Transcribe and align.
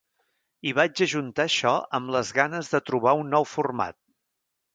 I 0.69 0.71
vaig 0.77 1.01
ajuntar 1.05 1.45
això 1.49 1.73
amb 1.99 2.13
les 2.15 2.33
ganes 2.39 2.73
de 2.73 2.83
trobar 2.89 3.15
un 3.21 3.31
nou 3.37 3.47
format. 3.53 3.99